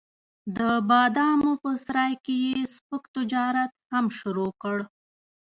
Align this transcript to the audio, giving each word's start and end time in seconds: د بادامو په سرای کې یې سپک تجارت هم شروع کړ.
د 0.57 0.59
بادامو 0.89 1.51
په 1.61 1.69
سرای 1.85 2.13
کې 2.25 2.35
یې 2.47 2.57
سپک 2.75 3.03
تجارت 3.15 3.71
هم 3.91 4.05
شروع 4.19 4.51
کړ. 4.61 4.77